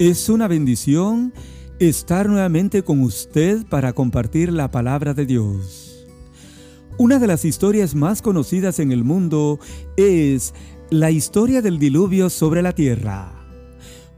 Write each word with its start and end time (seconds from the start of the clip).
Es 0.00 0.30
una 0.30 0.48
bendición 0.48 1.34
estar 1.78 2.26
nuevamente 2.26 2.82
con 2.82 3.02
usted 3.02 3.66
para 3.66 3.92
compartir 3.92 4.50
la 4.50 4.70
palabra 4.70 5.12
de 5.12 5.26
Dios. 5.26 6.08
Una 6.96 7.18
de 7.18 7.26
las 7.26 7.44
historias 7.44 7.94
más 7.94 8.22
conocidas 8.22 8.78
en 8.78 8.92
el 8.92 9.04
mundo 9.04 9.58
es 9.98 10.54
la 10.88 11.10
historia 11.10 11.60
del 11.60 11.78
diluvio 11.78 12.30
sobre 12.30 12.62
la 12.62 12.72
tierra. 12.72 13.44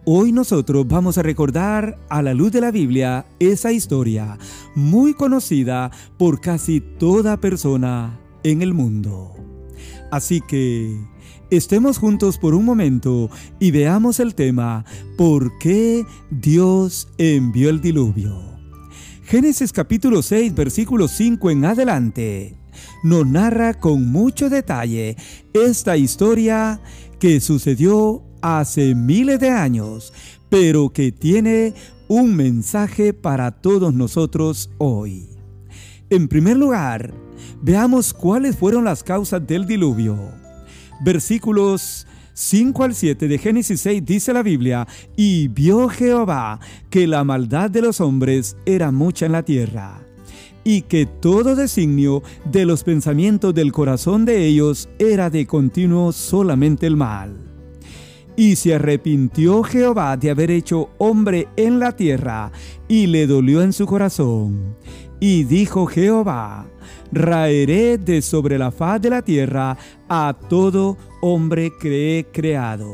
Hoy 0.05 0.31
nosotros 0.31 0.87
vamos 0.87 1.19
a 1.19 1.23
recordar 1.25 1.99
a 2.09 2.23
la 2.23 2.33
luz 2.33 2.53
de 2.53 2.61
la 2.61 2.71
Biblia 2.71 3.27
esa 3.41 3.73
historia 3.73 4.39
muy 4.77 5.15
conocida 5.15 5.91
por 6.17 6.41
casi 6.41 6.81
toda 6.81 7.41
persona 7.41 8.21
en 8.45 8.63
el 8.63 8.73
mundo. 8.73 9.35
Así 10.13 10.43
que 10.43 10.97
estemos 11.57 11.99
juntos 11.99 12.39
por 12.39 12.55
un 12.55 12.65
momento 12.65 13.31
y 13.61 13.71
veamos 13.71 14.21
el 14.21 14.35
tema 14.35 14.85
¿Por 15.19 15.59
qué 15.59 16.05
Dios 16.31 17.09
envió 17.19 17.69
el 17.69 17.81
diluvio? 17.81 18.41
Génesis 19.25 19.73
capítulo 19.73 20.23
6 20.23 20.55
versículo 20.55 21.09
5 21.09 21.51
en 21.51 21.65
adelante 21.67 22.57
nos 23.03 23.27
narra 23.27 23.75
con 23.75 24.11
mucho 24.11 24.49
detalle 24.49 25.17
esta 25.53 25.97
historia 25.97 26.81
que 27.19 27.41
sucedió 27.41 28.23
hace 28.41 28.95
miles 28.95 29.39
de 29.39 29.51
años, 29.51 30.13
pero 30.49 30.89
que 30.91 31.13
tiene 31.13 31.75
un 32.09 32.35
mensaje 32.35 33.13
para 33.13 33.51
todos 33.51 33.95
nosotros 33.95 34.71
hoy. 34.79 35.29
En 36.11 36.29
primer 36.29 36.57
lugar, 36.57 37.15
veamos 37.61 38.13
cuáles 38.13 38.57
fueron 38.57 38.85
las 38.85 39.03
causas 39.03 39.47
del 39.47 39.67
diluvio. 39.67 40.42
Versículos 41.05 42.07
5 42.35 42.85
al 42.85 42.95
7 42.95 43.27
de 43.27 43.39
Génesis 43.39 43.81
6 43.81 44.05
dice 44.05 44.33
la 44.33 44.43
Biblia, 44.43 44.87
y 45.17 45.49
vio 45.49 45.89
Jehová 45.89 46.61
que 46.91 47.09
la 47.09 47.25
maldad 47.25 47.71
de 47.71 47.83
los 47.83 48.01
hombres 48.01 48.57
era 48.65 48.93
mucha 48.93 49.27
en 49.27 49.33
la 49.33 49.43
tierra, 49.43 50.07
y 50.63 50.83
que 50.83 51.07
todo 51.07 51.57
designio 51.57 52.23
de 52.45 52.67
los 52.67 52.85
pensamientos 52.85 53.53
del 53.53 53.73
corazón 53.73 54.25
de 54.25 54.47
ellos 54.47 54.89
era 55.01 55.29
de 55.29 55.45
continuo 55.47 56.13
solamente 56.13 56.87
el 56.87 56.97
mal. 56.97 57.37
Y 58.37 58.55
se 58.57 58.75
arrepintió 58.77 59.63
Jehová 59.65 60.17
de 60.17 60.31
haber 60.31 60.53
hecho 60.53 60.91
hombre 60.99 61.49
en 61.57 61.81
la 61.81 61.97
tierra, 61.97 62.53
y 62.87 63.09
le 63.09 63.27
dolió 63.27 63.61
en 63.63 63.73
su 63.73 63.87
corazón. 63.87 64.77
Y 65.25 65.45
dijo 65.45 65.87
Jehová, 65.87 66.67
raeré 67.13 67.97
de 67.97 68.23
sobre 68.23 68.59
la 68.59 68.73
faz 68.73 69.01
de 69.01 69.09
la 69.09 69.23
tierra 69.23 69.79
a 70.09 70.37
todo 70.49 70.99
hombre 71.21 71.71
que 71.81 72.19
he 72.19 72.25
creado. 72.25 72.93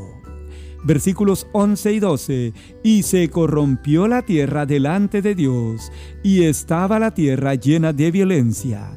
Versículos 0.85 1.47
11 1.55 1.93
y 1.95 2.01
12. 2.01 2.53
Y 2.83 3.03
se 3.05 3.31
corrompió 3.31 4.07
la 4.07 4.21
tierra 4.21 4.67
delante 4.67 5.23
de 5.23 5.35
Dios, 5.35 5.91
y 6.23 6.43
estaba 6.43 6.99
la 6.99 7.15
tierra 7.15 7.55
llena 7.55 7.95
de 7.95 8.11
violencia. 8.11 8.91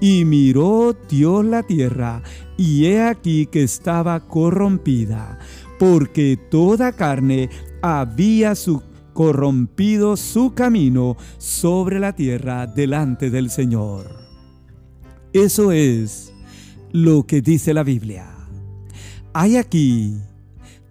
Y 0.00 0.24
miró 0.24 0.96
Dios 1.08 1.44
la 1.44 1.64
tierra, 1.64 2.22
y 2.56 2.86
he 2.86 3.02
aquí 3.02 3.46
que 3.46 3.64
estaba 3.64 4.20
corrompida 4.20 5.40
porque 5.78 6.36
toda 6.50 6.92
carne 6.92 7.48
había 7.82 8.54
su 8.54 8.82
corrompido 9.18 10.16
su 10.16 10.54
camino 10.54 11.16
sobre 11.38 11.98
la 11.98 12.14
tierra 12.14 12.68
delante 12.68 13.30
del 13.30 13.50
Señor. 13.50 14.06
Eso 15.32 15.72
es 15.72 16.32
lo 16.92 17.26
que 17.26 17.42
dice 17.42 17.74
la 17.74 17.82
Biblia. 17.82 18.28
Hay 19.32 19.56
aquí 19.56 20.14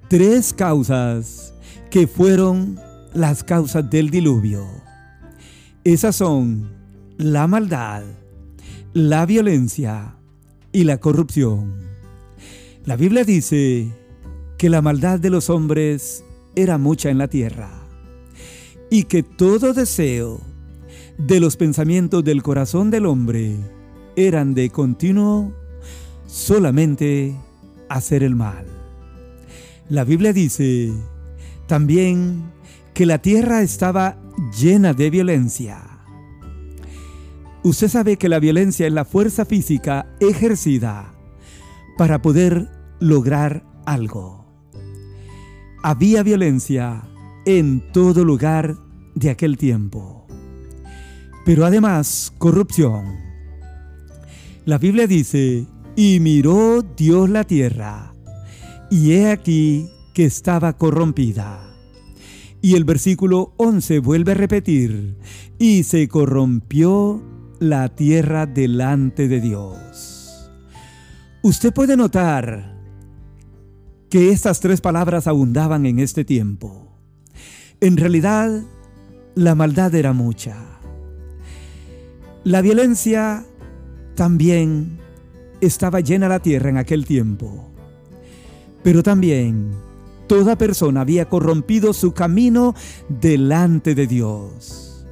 tres 0.09 0.51
causas 0.51 1.53
que 1.89 2.05
fueron 2.05 2.77
las 3.13 3.45
causas 3.45 3.89
del 3.89 4.09
diluvio. 4.09 4.67
Esas 5.85 6.17
son 6.17 6.69
la 7.15 7.47
maldad, 7.47 8.03
la 8.91 9.25
violencia 9.25 10.17
y 10.73 10.83
la 10.83 10.97
corrupción. 10.97 11.75
La 12.83 12.97
Biblia 12.97 13.23
dice 13.23 13.89
que 14.57 14.69
la 14.69 14.81
maldad 14.81 15.17
de 15.17 15.29
los 15.29 15.49
hombres 15.49 16.25
era 16.57 16.77
mucha 16.77 17.09
en 17.09 17.19
la 17.19 17.29
tierra 17.29 17.86
y 18.89 19.03
que 19.03 19.23
todo 19.23 19.73
deseo 19.73 20.41
de 21.17 21.39
los 21.39 21.57
pensamientos 21.57 22.23
del 22.23 22.43
corazón 22.43 22.91
del 22.91 23.05
hombre 23.05 23.55
eran 24.15 24.53
de 24.53 24.69
continuo 24.69 25.53
solamente 26.25 27.35
hacer 27.89 28.23
el 28.23 28.35
mal. 28.35 28.65
La 29.89 30.03
Biblia 30.03 30.33
dice 30.33 30.91
también 31.67 32.51
que 32.93 33.05
la 33.05 33.19
tierra 33.19 33.61
estaba 33.61 34.17
llena 34.59 34.93
de 34.93 35.09
violencia. 35.09 35.81
Usted 37.63 37.89
sabe 37.89 38.17
que 38.17 38.29
la 38.29 38.39
violencia 38.39 38.87
es 38.87 38.93
la 38.93 39.05
fuerza 39.05 39.45
física 39.45 40.07
ejercida 40.19 41.13
para 41.97 42.21
poder 42.21 42.69
lograr 42.99 43.65
algo 43.85 44.47
había 45.83 46.23
violencia 46.23 47.03
en 47.47 47.79
todo 47.93 48.25
lugar 48.25 48.75
de 49.15 49.29
aquel 49.29 49.55
tiempo. 49.55 50.27
Pero 51.45 51.65
además 51.65 52.33
corrupción. 52.37 53.05
La 54.65 54.77
Biblia 54.77 55.07
dice, 55.07 55.65
y 55.95 56.19
miró 56.19 56.81
Dios 56.81 57.29
la 57.29 57.45
tierra, 57.45 58.13
y 58.91 59.13
he 59.13 59.31
aquí 59.31 59.87
que 60.13 60.25
estaba 60.25 60.73
corrompida. 60.73 61.73
Y 62.61 62.75
el 62.75 62.83
versículo 62.83 63.53
11 63.55 63.99
vuelve 63.99 64.33
a 64.33 64.35
repetir, 64.35 65.15
y 65.57 65.83
se 65.83 66.09
corrompió 66.09 67.23
la 67.59 67.95
tierra 67.95 68.45
delante 68.45 69.29
de 69.29 69.39
Dios. 69.39 70.51
Usted 71.43 71.73
puede 71.73 71.95
notar 71.95 72.77
que 74.09 74.31
estas 74.31 74.59
tres 74.59 74.81
palabras 74.81 75.27
abundaban 75.27 75.85
en 75.85 75.99
este 75.99 76.25
tiempo. 76.25 76.86
En 77.79 77.95
realidad, 77.95 78.63
la 79.35 79.53
maldad 79.53 79.93
era 79.93 80.11
mucha. 80.11 80.55
La 82.43 82.61
violencia 82.61 83.45
también 84.15 84.99
estaba 85.61 85.99
llena 85.99 86.27
la 86.27 86.39
tierra 86.39 86.69
en 86.69 86.77
aquel 86.77 87.05
tiempo. 87.05 87.69
Pero 88.83 89.03
también 89.03 89.71
toda 90.27 90.57
persona 90.57 91.01
había 91.01 91.29
corrompido 91.29 91.93
su 91.93 92.13
camino 92.13 92.73
delante 93.09 93.93
de 93.93 94.07
Dios. 94.07 95.05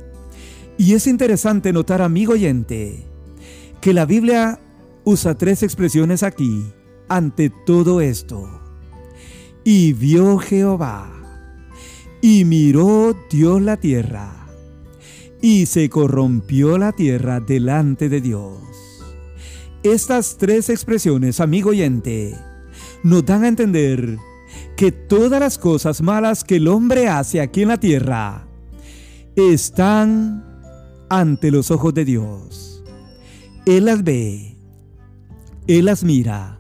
Y 0.77 0.93
es 0.93 1.05
interesante 1.05 1.71
notar, 1.71 2.01
amigo 2.01 2.33
oyente, 2.33 3.05
que 3.79 3.93
la 3.93 4.05
Biblia 4.05 4.59
usa 5.03 5.35
tres 5.35 5.61
expresiones 5.61 6.23
aquí 6.23 6.65
ante 7.07 7.51
todo 7.65 8.01
esto. 8.01 8.49
Y 9.63 9.93
vio 9.93 10.37
Jehová, 10.39 11.14
y 12.27 12.43
miró 12.43 13.15
Dios 13.29 13.61
la 13.61 13.77
tierra, 13.77 14.47
y 15.43 15.67
se 15.67 15.91
corrompió 15.91 16.79
la 16.79 16.91
tierra 16.91 17.39
delante 17.39 18.09
de 18.09 18.19
Dios. 18.19 18.57
Estas 19.83 20.37
tres 20.39 20.69
expresiones, 20.69 21.39
amigo 21.39 21.69
oyente, 21.69 22.35
nos 23.03 23.23
dan 23.27 23.43
a 23.43 23.47
entender 23.47 24.17
que 24.75 24.91
todas 24.91 25.39
las 25.39 25.59
cosas 25.59 26.01
malas 26.01 26.43
que 26.43 26.55
el 26.55 26.67
hombre 26.67 27.09
hace 27.09 27.41
aquí 27.41 27.61
en 27.61 27.67
la 27.67 27.79
tierra 27.79 28.47
están 29.35 30.43
ante 31.11 31.51
los 31.51 31.69
ojos 31.69 31.93
de 31.93 32.05
Dios. 32.05 32.83
Él 33.67 33.85
las 33.85 34.03
ve, 34.03 34.57
Él 35.67 35.85
las 35.85 36.03
mira, 36.03 36.59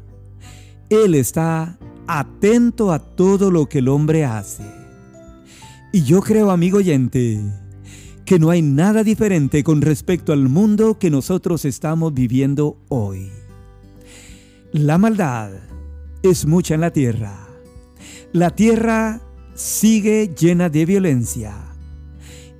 Él 0.91 1.15
está 1.15 1.79
atento 2.05 2.91
a 2.91 2.99
todo 2.99 3.49
lo 3.49 3.65
que 3.65 3.79
el 3.79 3.87
hombre 3.87 4.25
hace. 4.25 4.74
Y 5.95 6.03
yo 6.03 6.19
creo, 6.19 6.51
amigo 6.51 6.79
oyente, 6.79 7.39
que 8.25 8.37
no 8.37 8.49
hay 8.49 8.61
nada 8.61 9.01
diferente 9.01 9.63
con 9.63 9.81
respecto 9.81 10.33
al 10.33 10.49
mundo 10.49 10.99
que 10.99 11.09
nosotros 11.09 11.63
estamos 11.63 12.13
viviendo 12.13 12.77
hoy. 12.89 13.31
La 14.73 14.97
maldad 14.97 15.51
es 16.21 16.45
mucha 16.45 16.73
en 16.73 16.81
la 16.81 16.91
tierra. 16.91 17.47
La 18.33 18.49
tierra 18.49 19.21
sigue 19.53 20.35
llena 20.37 20.67
de 20.67 20.85
violencia 20.85 21.55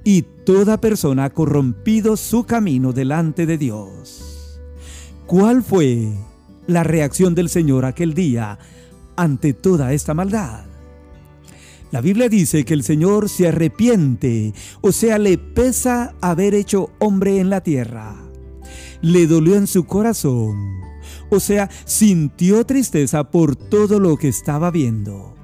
y 0.05 0.21
toda 0.45 0.79
persona 0.79 1.25
ha 1.25 1.29
corrompido 1.31 2.15
su 2.15 2.45
camino 2.45 2.93
delante 2.93 3.45
de 3.45 3.57
Dios. 3.57 4.61
¿Cuál 5.25 5.61
fue 5.61 6.07
la 6.67 6.83
reacción 6.85 7.35
del 7.35 7.49
Señor 7.49 7.83
aquel 7.83 8.13
día 8.13 8.59
ante 9.17 9.53
toda 9.53 9.91
esta 9.91 10.13
maldad. 10.13 10.74
La 11.95 12.01
Biblia 12.01 12.27
dice 12.27 12.65
que 12.65 12.73
el 12.73 12.83
Señor 12.83 13.29
se 13.29 13.47
arrepiente, 13.47 14.53
o 14.81 14.91
sea, 14.91 15.17
le 15.17 15.37
pesa 15.37 16.13
haber 16.19 16.53
hecho 16.53 16.91
hombre 16.99 17.39
en 17.39 17.49
la 17.49 17.61
tierra. 17.61 18.17
Le 19.01 19.27
dolió 19.27 19.55
en 19.55 19.65
su 19.65 19.85
corazón, 19.85 20.57
o 21.29 21.39
sea, 21.39 21.69
sintió 21.85 22.65
tristeza 22.65 23.31
por 23.31 23.55
todo 23.55 24.01
lo 24.01 24.17
que 24.17 24.27
estaba 24.27 24.71
viendo. 24.71 25.35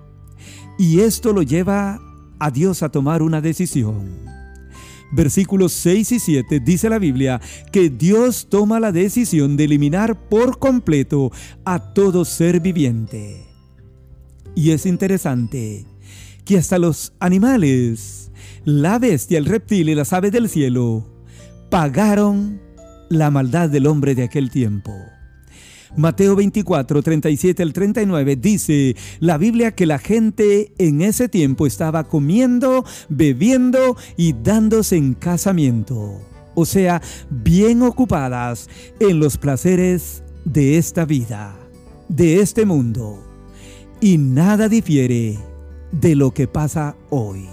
Y 0.78 1.00
esto 1.00 1.32
lo 1.32 1.42
lleva 1.42 2.02
a 2.38 2.52
Dios 2.52 2.84
a 2.84 2.90
tomar 2.90 3.22
una 3.22 3.40
decisión. 3.40 4.26
Versículos 5.14 5.72
6 5.72 6.12
y 6.12 6.20
7 6.20 6.60
dice 6.60 6.90
la 6.90 7.00
Biblia 7.00 7.40
que 7.72 7.90
Dios 7.90 8.48
toma 8.50 8.82
la 8.82 8.92
decisión 8.92 9.56
de 9.56 9.64
eliminar 9.64 10.28
por 10.28 10.60
completo 10.60 11.32
a 11.64 11.94
todo 11.94 12.26
ser 12.26 12.60
viviente. 12.60 13.48
Y 14.54 14.72
es 14.72 14.86
interesante 14.86 15.86
que 16.52 16.58
hasta 16.58 16.80
los 16.80 17.14
animales, 17.22 18.30
la 18.66 19.00
bestia, 19.00 19.38
el 19.38 19.46
reptil 19.46 19.88
y 19.88 19.96
las 19.96 20.12
aves 20.12 20.34
del 20.34 20.50
cielo, 20.50 21.08
pagaron 21.70 22.60
la 23.10 23.32
maldad 23.32 23.70
del 23.70 23.88
hombre 23.88 24.16
de 24.16 24.24
aquel 24.24 24.52
tiempo. 24.52 24.92
Mateo 25.96 26.36
24, 26.36 27.02
37 27.02 27.64
al 27.64 27.72
39 27.72 28.36
dice 28.36 28.98
la 29.22 29.38
Biblia 29.38 29.72
que 29.72 29.86
la 29.86 29.98
gente 29.98 30.74
en 30.78 31.02
ese 31.02 31.30
tiempo 31.30 31.66
estaba 31.66 32.04
comiendo, 32.04 32.84
bebiendo 33.08 33.96
y 34.18 34.34
dándose 34.34 34.98
en 34.98 35.14
casamiento. 35.14 36.20
O 36.54 36.66
sea, 36.66 37.02
bien 37.30 37.82
ocupadas 37.82 38.70
en 39.00 39.22
los 39.22 39.38
placeres 39.38 40.22
de 40.44 40.78
esta 40.78 41.06
vida, 41.06 41.58
de 42.10 42.42
este 42.42 42.66
mundo. 42.66 43.26
Y 44.02 44.18
nada 44.18 44.68
difiere 44.68 45.40
de 45.92 46.16
lo 46.16 46.32
que 46.32 46.48
pasa 46.48 46.96
hoy. 47.10 47.48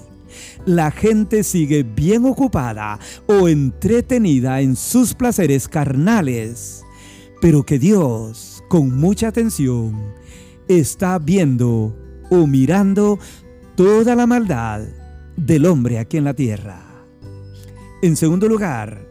La 0.67 0.91
gente 0.91 1.43
sigue 1.43 1.83
bien 1.83 2.25
ocupada 2.25 2.99
o 3.27 3.49
entretenida 3.49 4.61
en 4.61 4.77
sus 4.77 5.15
placeres 5.15 5.69
carnales 5.69 6.85
pero 7.41 7.65
que 7.65 7.79
Dios, 7.79 8.65
con 8.69 8.97
mucha 8.97 9.29
atención, 9.29 9.95
está 10.67 11.19
viendo 11.19 11.97
o 12.31 12.47
mirando 12.47 13.19
toda 13.77 14.15
la 14.17 14.27
maldad 14.27 14.83
del 15.37 15.67
hombre 15.67 15.99
aquí 15.99 16.17
en 16.17 16.25
la 16.25 16.35
tierra. 16.35 16.81
En 18.03 18.17
segundo 18.17 18.49
lugar, 18.49 19.07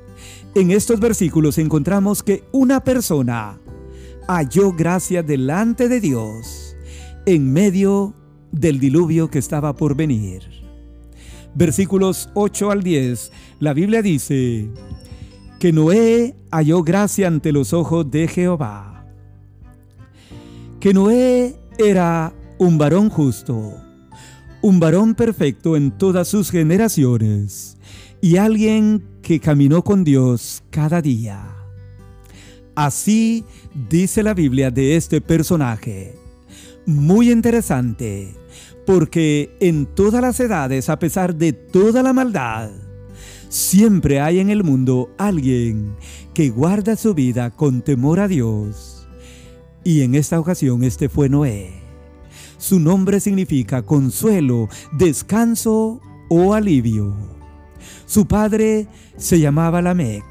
en 0.55 0.71
estos 0.71 0.99
versículos 0.99 1.57
encontramos 1.57 2.21
que 2.21 2.43
una 2.51 2.83
persona 2.83 3.59
halló 4.27 4.73
gracia 4.73 5.23
delante 5.23 5.87
de 5.87 6.01
Dios 6.01 6.75
en 7.25 7.51
medio 7.51 8.13
del 8.51 8.79
diluvio 8.79 9.29
que 9.29 9.39
estaba 9.39 9.75
por 9.75 9.95
venir. 9.95 10.43
Versículos 11.55 12.29
8 12.33 12.71
al 12.71 12.83
10, 12.83 13.31
la 13.59 13.73
Biblia 13.73 14.01
dice, 14.01 14.69
que 15.59 15.71
Noé 15.71 16.35
halló 16.51 16.83
gracia 16.83 17.27
ante 17.27 17.51
los 17.51 17.73
ojos 17.73 18.09
de 18.11 18.27
Jehová. 18.27 19.05
Que 20.79 20.93
Noé 20.93 21.55
era 21.79 22.33
un 22.59 22.77
varón 22.77 23.09
justo, 23.09 23.73
un 24.61 24.79
varón 24.79 25.15
perfecto 25.15 25.75
en 25.75 25.91
todas 25.91 26.27
sus 26.27 26.51
generaciones 26.51 27.77
y 28.21 28.37
alguien 28.37 29.03
que 29.21 29.39
caminó 29.39 29.83
con 29.83 30.03
Dios 30.03 30.63
cada 30.69 31.01
día. 31.01 31.55
Así 32.75 33.43
dice 33.89 34.21
la 34.21 34.35
Biblia 34.35 34.69
de 34.69 34.95
este 34.95 35.21
personaje. 35.21 36.26
Muy 36.87 37.31
interesante, 37.31 38.33
porque 38.87 39.55
en 39.59 39.85
todas 39.85 40.23
las 40.23 40.39
edades, 40.39 40.89
a 40.89 40.97
pesar 40.97 41.35
de 41.35 41.53
toda 41.53 42.01
la 42.01 42.13
maldad, 42.13 42.71
Siempre 43.49 44.19
hay 44.19 44.39
en 44.39 44.49
el 44.49 44.63
mundo 44.63 45.09
alguien 45.17 45.95
que 46.33 46.49
guarda 46.49 46.97
su 46.97 47.13
vida 47.13 47.49
con 47.49 47.81
temor 47.81 48.19
a 48.19 48.27
Dios. 48.27 49.07
Y 49.85 50.01
en 50.01 50.15
esta 50.15 50.37
ocasión 50.37 50.83
este 50.83 51.07
fue 51.07 51.29
Noé. 51.29 51.71
Su 52.57 52.79
nombre 52.79 53.21
significa 53.21 53.83
consuelo, 53.83 54.67
descanso 54.91 56.01
o 56.29 56.53
alivio. 56.53 57.15
Su 58.05 58.27
padre 58.27 58.87
se 59.15 59.39
llamaba 59.39 59.81
Lamec, 59.81 60.25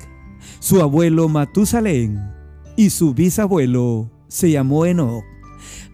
su 0.58 0.82
abuelo 0.82 1.28
Matusalén 1.28 2.20
y 2.76 2.90
su 2.90 3.14
bisabuelo 3.14 4.10
se 4.28 4.50
llamó 4.50 4.84
Enoch, 4.84 5.24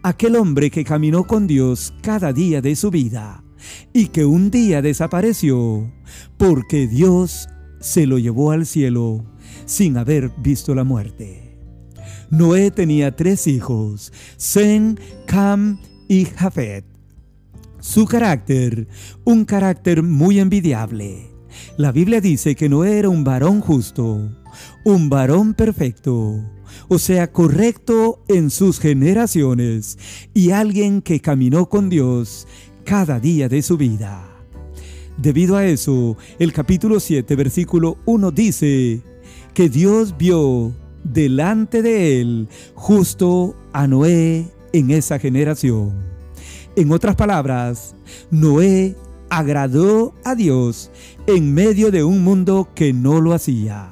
aquel 0.03 0.37
hombre 0.37 0.71
que 0.71 0.85
caminó 0.85 1.25
con 1.25 1.47
Dios 1.47 1.95
cada 2.03 2.33
día 2.33 2.61
de 2.61 2.75
su 2.77 2.91
vida 2.91 3.45
y 3.93 4.09
que 4.09 4.25
un 4.25 4.51
día 4.51 4.83
desapareció 4.83 5.91
porque 6.37 6.87
Dios 6.87 7.49
se 7.81 8.07
lo 8.07 8.19
llevó 8.19 8.51
al 8.51 8.67
cielo 8.67 9.25
sin 9.65 9.97
haber 9.97 10.31
visto 10.39 10.75
la 10.75 10.85
muerte. 10.85 11.57
Noé 12.31 12.71
tenía 12.71 13.15
tres 13.15 13.47
hijos, 13.47 14.13
Zen, 14.39 14.99
Cam 15.27 15.79
y 16.09 16.25
Jafet. 16.25 16.85
Su 17.79 18.07
carácter, 18.07 18.89
un 19.25 19.45
carácter 19.45 20.03
muy 20.03 20.39
envidiable. 20.39 21.31
La 21.77 21.93
Biblia 21.93 22.21
dice 22.21 22.55
que 22.55 22.69
Noé 22.69 22.99
era 22.99 23.09
un 23.09 23.25
varón 23.25 23.61
justo, 23.61 24.31
un 24.85 25.09
varón 25.09 25.55
perfecto, 25.55 26.41
o 26.89 26.99
sea, 26.99 27.33
correcto 27.33 28.23
en 28.29 28.51
sus 28.51 28.79
generaciones 28.79 29.99
y 30.35 30.51
alguien 30.51 31.03
que 31.03 31.21
caminó 31.21 31.69
con 31.69 31.89
Dios 31.89 32.47
cada 32.85 33.21
día 33.21 33.49
de 33.49 33.63
su 33.63 33.77
vida. 33.77 34.29
Debido 35.17 35.57
a 35.57 35.67
eso, 35.67 36.17
el 36.39 36.53
capítulo 36.53 36.99
7, 36.99 37.37
versículo 37.37 37.99
1 38.07 38.31
dice 38.31 39.03
que 39.55 39.69
Dios 39.69 40.17
vio 40.17 40.73
delante 41.05 41.83
de 41.83 42.21
él 42.21 42.49
justo 42.75 43.55
a 43.73 43.87
Noé 43.87 44.49
en 44.73 44.91
esa 44.91 45.19
generación. 45.19 45.93
En 46.77 46.91
otras 46.91 47.17
palabras, 47.17 47.95
Noé 48.31 48.97
agradó 49.29 50.15
a 50.25 50.35
Dios 50.35 50.91
en 51.27 51.53
medio 51.55 51.91
de 51.91 52.05
un 52.05 52.25
mundo 52.25 52.69
que 52.75 52.93
no 52.93 53.21
lo 53.21 53.35
hacía. 53.35 53.91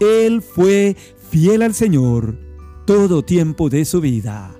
Él 0.00 0.42
fue 0.42 0.96
fiel 1.34 1.62
al 1.62 1.74
Señor 1.74 2.38
todo 2.86 3.24
tiempo 3.24 3.68
de 3.68 3.84
su 3.84 4.00
vida. 4.00 4.54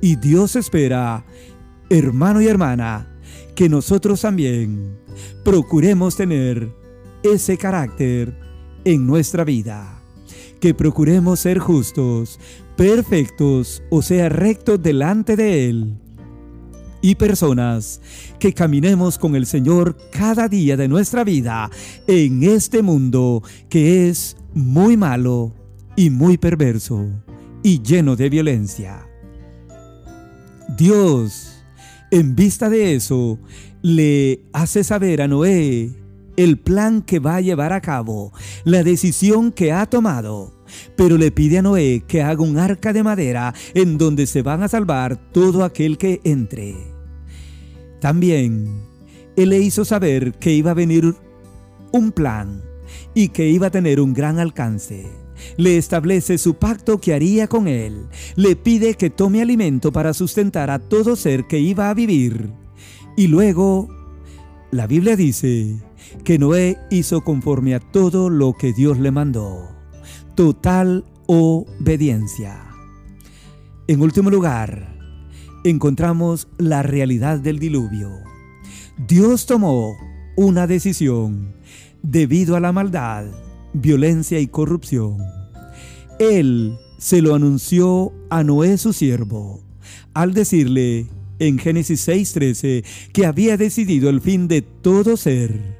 Y 0.00 0.14
Dios 0.14 0.54
espera 0.54 1.26
hermano 1.90 2.40
y 2.40 2.46
hermana, 2.46 3.18
que 3.56 3.68
nosotros 3.68 4.20
también 4.20 5.00
procuremos 5.44 6.14
tener 6.14 6.72
ese 7.24 7.58
carácter 7.58 8.38
en 8.84 9.04
nuestra 9.04 9.42
vida, 9.42 10.00
que 10.60 10.74
procuremos 10.74 11.40
ser 11.40 11.58
justos, 11.58 12.38
perfectos, 12.76 13.82
o 13.90 14.00
sea, 14.00 14.28
rectos 14.28 14.80
delante 14.80 15.34
de 15.34 15.68
Él, 15.68 15.98
y 17.02 17.16
personas 17.16 18.00
que 18.38 18.54
caminemos 18.54 19.18
con 19.18 19.34
el 19.34 19.44
Señor 19.44 19.96
cada 20.12 20.46
día 20.46 20.76
de 20.76 20.86
nuestra 20.86 21.24
vida 21.24 21.68
en 22.06 22.44
este 22.44 22.80
mundo 22.80 23.42
que 23.68 24.08
es 24.08 24.36
muy 24.54 24.96
malo 24.96 25.65
y 25.96 26.10
muy 26.10 26.36
perverso 26.36 27.08
y 27.62 27.82
lleno 27.82 28.16
de 28.16 28.28
violencia. 28.30 29.06
Dios 30.76 31.56
en 32.10 32.36
vista 32.36 32.70
de 32.70 32.94
eso, 32.94 33.38
le 33.82 34.40
hace 34.52 34.84
saber 34.84 35.22
a 35.22 35.28
Noé 35.28 35.90
el 36.36 36.58
plan 36.58 37.02
que 37.02 37.18
va 37.18 37.36
a 37.36 37.40
llevar 37.40 37.72
a 37.72 37.80
cabo, 37.80 38.32
la 38.64 38.84
decisión 38.84 39.50
que 39.50 39.72
ha 39.72 39.86
tomado. 39.86 40.54
Pero 40.96 41.18
le 41.18 41.30
pide 41.32 41.58
a 41.58 41.62
Noé 41.62 42.04
que 42.06 42.22
haga 42.22 42.42
un 42.42 42.58
arca 42.58 42.92
de 42.92 43.02
madera 43.02 43.54
en 43.74 43.98
donde 43.98 44.26
se 44.26 44.42
van 44.42 44.62
a 44.62 44.68
salvar 44.68 45.16
todo 45.32 45.64
aquel 45.64 45.98
que 45.98 46.20
entre. 46.24 46.76
También, 48.00 48.82
él 49.36 49.48
le 49.48 49.58
hizo 49.58 49.84
saber 49.84 50.32
que 50.34 50.52
iba 50.52 50.70
a 50.70 50.74
venir 50.74 51.14
un 51.92 52.12
plan 52.12 52.62
y 53.14 53.28
que 53.28 53.48
iba 53.48 53.68
a 53.68 53.70
tener 53.70 54.00
un 54.00 54.12
gran 54.12 54.38
alcance 54.38 55.06
le 55.56 55.76
establece 55.76 56.38
su 56.38 56.54
pacto 56.54 56.98
que 56.98 57.14
haría 57.14 57.48
con 57.48 57.68
él, 57.68 58.06
le 58.36 58.56
pide 58.56 58.94
que 58.94 59.10
tome 59.10 59.42
alimento 59.42 59.92
para 59.92 60.14
sustentar 60.14 60.70
a 60.70 60.78
todo 60.78 61.16
ser 61.16 61.46
que 61.46 61.58
iba 61.58 61.90
a 61.90 61.94
vivir. 61.94 62.50
Y 63.16 63.28
luego, 63.28 63.88
la 64.70 64.86
Biblia 64.86 65.16
dice 65.16 65.76
que 66.24 66.38
Noé 66.38 66.78
hizo 66.90 67.22
conforme 67.22 67.74
a 67.74 67.80
todo 67.80 68.30
lo 68.30 68.54
que 68.54 68.72
Dios 68.72 68.98
le 68.98 69.10
mandó. 69.10 69.68
Total 70.34 71.04
obediencia. 71.26 72.62
En 73.88 74.02
último 74.02 74.30
lugar, 74.30 74.96
encontramos 75.64 76.48
la 76.58 76.82
realidad 76.82 77.38
del 77.38 77.58
diluvio. 77.58 78.10
Dios 79.06 79.46
tomó 79.46 79.96
una 80.36 80.66
decisión 80.66 81.54
debido 82.02 82.56
a 82.56 82.60
la 82.60 82.72
maldad 82.72 83.26
violencia 83.72 84.40
y 84.40 84.46
corrupción. 84.46 85.18
Él 86.18 86.76
se 86.98 87.20
lo 87.22 87.34
anunció 87.34 88.12
a 88.30 88.42
Noé 88.42 88.78
su 88.78 88.92
siervo, 88.92 89.62
al 90.14 90.32
decirle 90.34 91.06
en 91.38 91.58
Génesis 91.58 92.06
6:13 92.08 92.84
que 93.12 93.26
había 93.26 93.56
decidido 93.56 94.08
el 94.08 94.20
fin 94.20 94.48
de 94.48 94.62
todo 94.62 95.16
ser. 95.16 95.76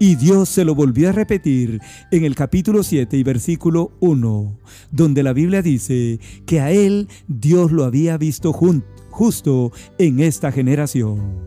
Y 0.00 0.14
Dios 0.14 0.48
se 0.48 0.64
lo 0.64 0.76
volvió 0.76 1.08
a 1.08 1.12
repetir 1.12 1.80
en 2.12 2.24
el 2.24 2.36
capítulo 2.36 2.84
7 2.84 3.16
y 3.16 3.24
versículo 3.24 3.90
1, 3.98 4.56
donde 4.92 5.24
la 5.24 5.32
Biblia 5.32 5.60
dice 5.60 6.20
que 6.46 6.60
a 6.60 6.70
él 6.70 7.08
Dios 7.26 7.72
lo 7.72 7.84
había 7.84 8.16
visto 8.16 8.52
justo 8.52 9.72
en 9.98 10.20
esta 10.20 10.52
generación. 10.52 11.40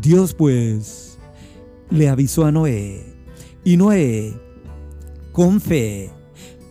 Dios 0.00 0.32
pues 0.32 1.18
le 1.90 2.08
avisó 2.08 2.46
a 2.46 2.52
Noé 2.52 3.04
y 3.62 3.76
Noé, 3.76 4.32
con 5.32 5.60
fe, 5.60 6.10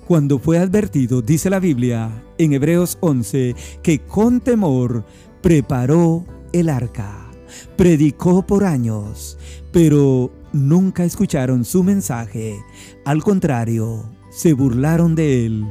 cuando 0.07 0.39
fue 0.39 0.59
advertido, 0.59 1.21
dice 1.21 1.49
la 1.49 1.59
Biblia 1.59 2.23
en 2.37 2.53
Hebreos 2.53 2.97
11, 3.01 3.55
que 3.81 3.99
con 3.99 4.41
temor 4.41 5.05
preparó 5.41 6.25
el 6.53 6.69
arca, 6.69 7.31
predicó 7.77 8.45
por 8.45 8.63
años, 8.63 9.37
pero 9.71 10.31
nunca 10.53 11.05
escucharon 11.05 11.65
su 11.65 11.83
mensaje. 11.83 12.59
Al 13.05 13.23
contrario, 13.23 14.03
se 14.29 14.53
burlaron 14.53 15.15
de 15.15 15.45
él 15.45 15.65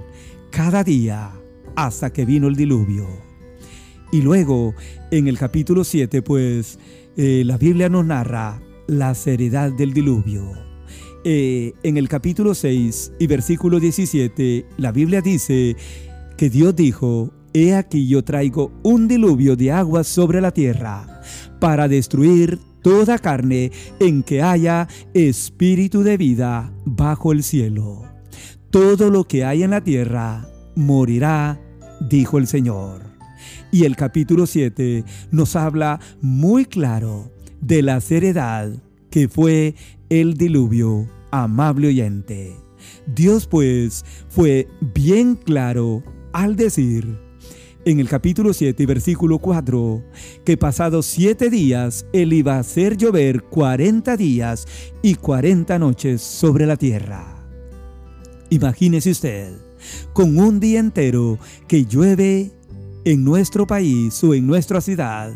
cada 0.51 0.85
día 0.85 1.33
hasta 1.77 2.13
que 2.13 2.25
vino 2.25 2.49
el 2.49 2.57
diluvio. 2.57 3.07
Y 4.11 4.23
luego, 4.23 4.75
en 5.11 5.29
el 5.29 5.39
capítulo 5.39 5.85
7, 5.85 6.23
pues, 6.23 6.79
eh, 7.17 7.43
la 7.45 7.59
Biblia 7.59 7.89
nos 7.89 8.05
narra 8.05 8.61
la 8.87 9.15
seriedad 9.15 9.71
del 9.71 9.93
diluvio. 9.93 10.70
Eh, 11.23 11.75
en 11.83 11.99
el 11.99 12.09
capítulo 12.09 12.55
6 12.55 13.13
y 13.19 13.27
versículo 13.27 13.79
17, 13.79 14.65
la 14.79 14.91
Biblia 14.91 15.21
dice 15.21 15.77
que 16.39 16.49
Dios 16.49 16.75
dijo, 16.75 17.31
He 17.53 17.75
aquí 17.75 18.09
yo 18.09 18.25
traigo 18.25 18.73
un 18.83 19.07
diluvio 19.07 19.55
de 19.55 19.71
aguas 19.71 20.07
sobre 20.07 20.41
la 20.41 20.53
tierra 20.53 21.21
para 21.59 21.89
destruir 21.89 22.59
toda 22.81 23.19
carne 23.19 23.71
en 23.99 24.23
que 24.23 24.41
haya 24.41 24.89
espíritu 25.13 26.03
de 26.03 26.17
vida 26.17 26.73
bajo 26.87 27.33
el 27.33 27.43
cielo. 27.43 28.05
Todo 28.71 29.11
lo 29.11 29.25
que 29.25 29.45
hay 29.45 29.63
en 29.63 29.73
la 29.73 29.83
tierra 29.83 30.49
morirá, 30.75 31.61
dijo 32.01 32.39
el 32.39 32.47
Señor. 32.47 33.03
Y 33.71 33.85
el 33.85 33.95
capítulo 33.95 34.47
7 34.47 35.05
nos 35.31 35.55
habla 35.55 36.01
muy 36.23 36.65
claro 36.65 37.31
de 37.61 37.83
la 37.83 38.01
seriedad 38.01 38.73
que 39.11 39.29
fue 39.29 39.75
el 40.11 40.35
diluvio, 40.35 41.09
amable 41.31 41.89
oyente. 41.89 42.57
Dios 43.07 43.47
pues 43.47 44.05
fue 44.29 44.69
bien 44.95 45.37
claro 45.37 46.03
al 46.33 46.57
decir 46.57 47.19
en 47.85 47.99
el 47.99 48.09
capítulo 48.09 48.53
7, 48.53 48.85
versículo 48.85 49.39
4, 49.39 50.05
que 50.45 50.57
pasados 50.59 51.07
siete 51.07 51.49
días 51.49 52.05
él 52.13 52.33
iba 52.33 52.57
a 52.57 52.59
hacer 52.59 52.97
llover 52.97 53.45
40 53.45 54.17
días 54.19 54.67
y 55.01 55.15
40 55.15 55.79
noches 55.79 56.21
sobre 56.21 56.67
la 56.67 56.77
tierra. 56.77 57.47
Imagínese 58.51 59.13
usted, 59.13 59.57
con 60.13 60.39
un 60.39 60.61
día 60.61 60.81
entero 60.81 61.39
que 61.69 61.87
llueve 61.87 62.51
en 63.05 63.25
nuestro 63.25 63.67
país 63.67 64.23
o 64.25 64.35
en 64.35 64.47
nuestra 64.47 64.81
ciudad, 64.81 65.33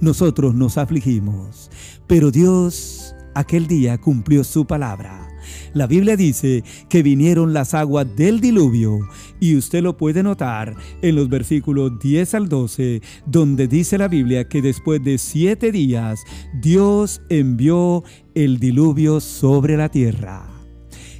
nosotros 0.00 0.54
nos 0.54 0.78
afligimos. 0.78 1.68
Pero 2.06 2.30
Dios 2.30 3.16
aquel 3.38 3.66
día 3.66 3.98
cumplió 3.98 4.42
su 4.44 4.66
palabra. 4.66 5.28
La 5.72 5.86
Biblia 5.86 6.16
dice 6.16 6.64
que 6.88 7.02
vinieron 7.02 7.52
las 7.52 7.72
aguas 7.72 8.06
del 8.16 8.40
diluvio 8.40 8.98
y 9.40 9.56
usted 9.56 9.82
lo 9.82 9.96
puede 9.96 10.22
notar 10.22 10.74
en 11.02 11.14
los 11.14 11.28
versículos 11.28 11.98
10 12.00 12.34
al 12.34 12.48
12, 12.48 13.00
donde 13.26 13.68
dice 13.68 13.96
la 13.96 14.08
Biblia 14.08 14.48
que 14.48 14.60
después 14.60 15.02
de 15.02 15.18
siete 15.18 15.72
días 15.72 16.24
Dios 16.60 17.22
envió 17.28 18.02
el 18.34 18.58
diluvio 18.58 19.20
sobre 19.20 19.76
la 19.76 19.88
tierra 19.88 20.58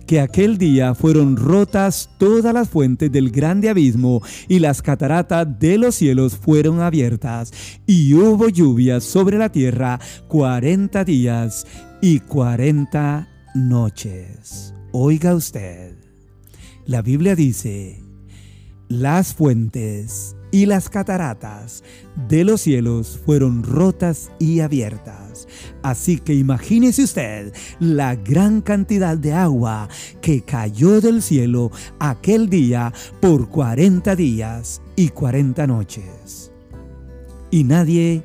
que 0.08 0.20
aquel 0.22 0.56
día 0.56 0.94
fueron 0.94 1.36
rotas 1.36 2.08
todas 2.16 2.54
las 2.54 2.70
fuentes 2.70 3.12
del 3.12 3.30
grande 3.30 3.68
abismo 3.68 4.22
y 4.48 4.58
las 4.58 4.80
cataratas 4.80 5.46
de 5.60 5.76
los 5.76 5.96
cielos 5.96 6.34
fueron 6.34 6.80
abiertas 6.80 7.52
y 7.86 8.14
hubo 8.14 8.48
lluvia 8.48 9.02
sobre 9.02 9.36
la 9.36 9.52
tierra 9.52 10.00
cuarenta 10.26 11.04
días 11.04 11.66
y 12.00 12.20
cuarenta 12.20 13.28
noches. 13.54 14.72
Oiga 14.92 15.34
usted, 15.34 15.96
la 16.86 17.02
Biblia 17.02 17.34
dice, 17.34 18.00
las 18.88 19.34
fuentes 19.34 20.36
y 20.52 20.66
las 20.66 20.88
cataratas 20.88 21.82
de 22.28 22.44
los 22.44 22.60
cielos 22.60 23.20
fueron 23.26 23.64
rotas 23.64 24.30
y 24.38 24.60
abiertas. 24.60 25.48
Así 25.82 26.18
que 26.18 26.34
imagínese 26.34 27.02
usted 27.02 27.52
la 27.80 28.14
gran 28.14 28.60
cantidad 28.60 29.18
de 29.18 29.32
agua 29.32 29.88
que 30.22 30.42
cayó 30.42 31.00
del 31.00 31.20
cielo 31.20 31.72
aquel 31.98 32.48
día 32.48 32.92
por 33.20 33.48
40 33.48 34.14
días 34.14 34.80
y 34.94 35.08
40 35.08 35.66
noches. 35.66 36.52
Y 37.50 37.64
nadie 37.64 38.22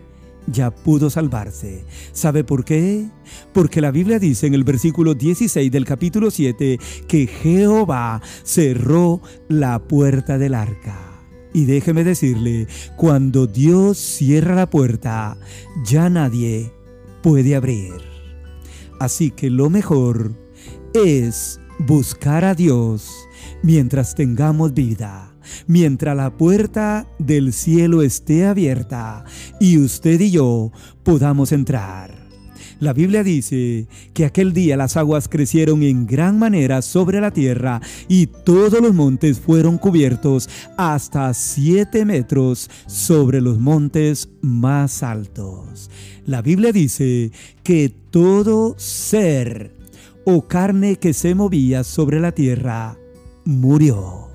ya 0.48 0.72
pudo 0.72 1.10
salvarse. 1.10 1.86
¿Sabe 2.12 2.44
por 2.44 2.66
qué? 2.66 3.08
Porque 3.54 3.82
la 3.82 3.92
Biblia 3.92 4.20
dice 4.20 4.48
en 4.48 4.54
el 4.54 4.64
versículo 4.64 5.14
16 5.14 5.72
del 5.72 5.86
capítulo 5.86 6.32
7 6.32 6.80
que 7.08 7.28
Jehová 7.28 8.22
cerró 8.44 9.22
la 9.48 9.80
puerta 9.80 10.38
del 10.38 10.54
arca. 10.54 10.98
Y 11.54 11.66
déjeme 11.66 12.04
decirle, 12.04 12.68
cuando 12.98 13.46
Dios 13.46 13.98
cierra 13.98 14.56
la 14.56 14.70
puerta, 14.70 15.38
ya 15.86 16.10
nadie 16.10 16.72
puede 17.22 17.56
abrir. 17.56 17.94
Así 19.00 19.30
que 19.30 19.50
lo 19.50 19.70
mejor 19.70 20.34
es 20.94 21.60
buscar 21.80 22.44
a 22.46 22.56
Dios 22.56 23.12
mientras 23.62 24.16
tengamos 24.16 24.74
vida 24.74 25.33
mientras 25.68 26.16
la 26.16 26.38
puerta 26.38 27.08
del 27.20 27.54
cielo 27.54 28.02
esté 28.02 28.46
abierta 28.46 29.26
y 29.60 29.78
usted 29.78 30.20
y 30.20 30.32
yo 30.32 30.72
podamos 31.04 31.52
entrar. 31.52 32.24
La 32.84 32.92
Biblia 32.92 33.24
dice 33.24 33.88
que 34.14 34.26
aquel 34.26 34.52
día 34.52 34.76
las 34.76 34.98
aguas 34.98 35.30
crecieron 35.30 35.84
en 35.84 36.06
gran 36.06 36.38
manera 36.38 36.82
sobre 36.82 37.22
la 37.22 37.32
tierra 37.32 37.80
y 38.10 38.28
todos 38.28 38.82
los 38.82 38.94
montes 38.94 39.40
fueron 39.40 39.78
cubiertos 39.78 40.50
hasta 40.78 41.34
siete 41.34 42.04
metros 42.04 42.70
sobre 42.86 43.40
los 43.40 43.58
montes 43.58 44.28
más 44.42 45.02
altos. 45.02 45.90
La 46.26 46.42
Biblia 46.42 46.74
dice 46.74 47.32
que 47.64 47.94
todo 48.10 48.76
ser 48.78 49.72
o 50.26 50.48
carne 50.48 50.98
que 50.98 51.14
se 51.14 51.36
movía 51.36 51.86
sobre 51.86 52.20
la 52.20 52.34
tierra 52.34 52.98
murió. 53.46 54.33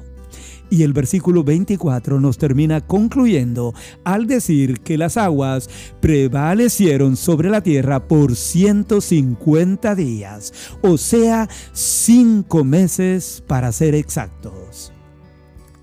Y 0.71 0.83
el 0.83 0.93
versículo 0.93 1.45
24 1.45 2.21
nos 2.21 2.37
termina 2.37 2.81
concluyendo 2.81 3.75
al 4.05 4.27
decir 4.27 4.81
que 4.81 4.99
las 4.99 5.17
aguas 5.17 5.71
prevalecieron 6.01 7.17
sobre 7.17 7.49
la 7.49 7.63
tierra 7.63 8.07
por 8.07 8.37
150 8.37 9.95
días, 9.95 10.53
o 10.83 10.99
sea, 10.99 11.49
cinco 11.73 12.65
meses 12.65 13.43
para 13.47 13.73
ser 13.73 13.95
exactos. 13.95 14.93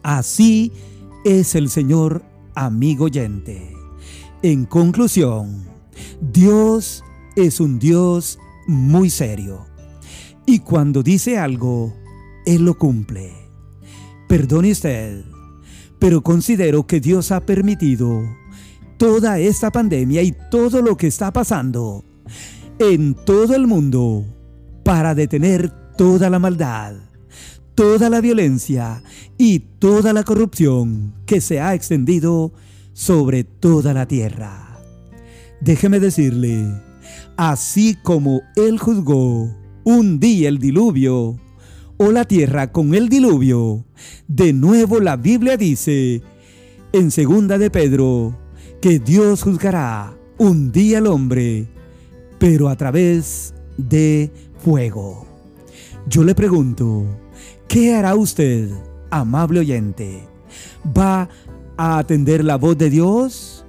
Así 0.04 0.72
es 1.24 1.56
el 1.56 1.70
Señor, 1.70 2.24
amigo 2.54 3.06
oyente. 3.06 3.74
En 4.44 4.66
conclusión, 4.66 5.66
Dios 6.22 7.04
es 7.36 7.60
un 7.60 7.80
Dios 7.80 8.38
muy 8.68 9.10
serio. 9.10 9.66
Y 10.46 10.60
cuando 10.60 11.02
dice 11.02 11.40
algo, 11.40 11.94
Él 12.46 12.66
lo 12.66 12.78
cumple. 12.78 13.45
Perdone 14.28 14.72
usted, 14.72 15.24
pero 16.00 16.22
considero 16.22 16.88
que 16.88 17.00
Dios 17.00 17.32
ha 17.32 17.46
permitido 17.46 18.24
toda 18.98 19.40
esta 19.40 19.72
pandemia 19.72 20.22
y 20.24 20.34
todo 20.50 20.82
lo 20.82 20.98
que 20.98 21.08
está 21.08 21.32
pasando 21.32 22.04
en 22.80 23.14
todo 23.14 23.56
el 23.56 23.68
mundo 23.68 24.26
para 24.84 25.16
detener 25.16 25.70
toda 25.98 26.30
la 26.30 26.40
maldad, 26.40 26.96
toda 27.76 28.10
la 28.10 28.22
violencia 28.22 29.04
y 29.38 29.60
toda 29.60 30.14
la 30.14 30.24
corrupción 30.24 31.14
que 31.26 31.42
se 31.42 31.60
ha 31.60 31.74
extendido 31.74 32.52
sobre 32.94 33.44
toda 33.44 33.94
la 33.94 34.08
tierra. 34.08 34.80
Déjeme 35.62 36.00
decirle, 36.00 36.66
así 37.38 37.96
como 38.04 38.42
Él 38.56 38.80
juzgó 38.80 39.56
un 39.84 40.20
día 40.20 40.50
el 40.50 40.60
diluvio, 40.60 41.38
o 41.98 42.12
la 42.12 42.26
tierra 42.26 42.72
con 42.72 42.94
el 42.94 43.10
diluvio, 43.10 43.86
de 44.28 44.54
nuevo 44.54 45.00
la 45.00 45.16
Biblia 45.16 45.58
dice 45.58 46.22
en 46.92 47.12
segunda 47.12 47.58
de 47.58 47.70
Pedro 47.70 48.38
que 48.82 49.00
Dios 49.00 49.44
juzgará 49.44 50.14
un 50.38 50.72
día 50.72 50.98
al 50.98 51.08
hombre, 51.08 51.68
pero 52.38 52.70
a 52.70 52.76
través 52.76 53.54
de 53.78 54.32
fuego. 54.64 55.26
Yo 56.08 56.24
le 56.24 56.36
pregunto, 56.36 57.06
¿qué 57.68 57.96
hará 57.96 58.16
usted, 58.16 58.70
amable 59.10 59.62
oyente? 59.62 60.28
¿Va 60.98 61.30
a 61.78 61.98
atender 61.98 62.44
la 62.44 62.58
voz 62.58 62.78
de 62.78 62.90
Dios 62.90 63.66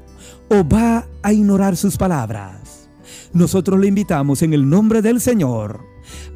o 0.48 0.66
va 0.68 1.06
a 1.22 1.32
ignorar 1.32 1.76
sus 1.76 1.96
palabras? 1.96 2.88
Nosotros 3.32 3.80
le 3.80 3.88
invitamos 3.88 4.42
en 4.42 4.52
el 4.52 4.68
nombre 4.68 5.02
del 5.02 5.20
Señor 5.20 5.80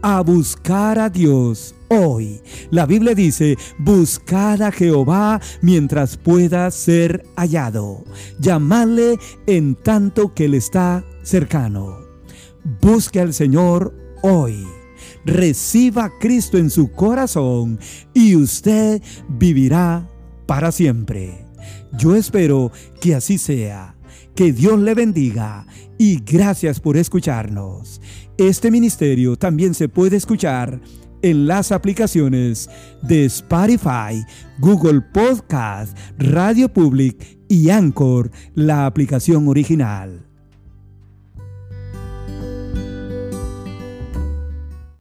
a 0.02 0.20
buscar 0.23 0.99
a 0.99 1.11
Dios 1.11 1.75
hoy. 1.90 2.40
La 2.70 2.87
Biblia 2.87 3.14
dice, 3.14 3.59
buscad 3.78 4.62
a 4.62 4.73
Jehová 4.73 5.40
mientras 5.61 6.16
pueda 6.16 6.70
ser 6.70 7.25
hallado. 7.37 8.04
Llamadle 8.38 9.18
en 9.47 9.75
tanto 9.75 10.32
que 10.32 10.47
Él 10.47 10.54
está 10.54 11.04
cercano. 11.23 11.99
Busque 12.80 13.20
al 13.20 13.35
Señor 13.35 13.94
hoy. 14.23 14.66
Reciba 15.25 16.04
a 16.04 16.18
Cristo 16.18 16.56
en 16.56 16.70
su 16.70 16.92
corazón 16.92 17.78
y 18.14 18.37
usted 18.37 19.02
vivirá 19.28 20.09
para 20.47 20.73
siempre. 20.73 21.47
Yo 21.99 22.14
espero 22.14 22.73
que 23.00 23.14
así 23.14 23.37
sea. 23.37 23.97
Que 24.35 24.52
Dios 24.52 24.78
le 24.78 24.94
bendiga 24.94 25.66
y 25.99 26.20
gracias 26.20 26.80
por 26.80 26.97
escucharnos. 26.97 28.00
Este 28.38 28.70
ministerio 28.70 29.37
también 29.37 29.75
se 29.75 29.88
puede 29.88 30.16
escuchar 30.16 30.80
en 31.23 31.47
las 31.47 31.73
aplicaciones 31.73 32.69
de 33.03 33.25
Spotify, 33.27 34.25
Google 34.59 35.00
Podcast, 35.00 35.97
Radio 36.19 36.73
Public 36.73 37.39
y 37.49 37.71
Anchor, 37.71 38.31
la 38.55 38.87
aplicación 38.87 39.49
original. 39.49 40.30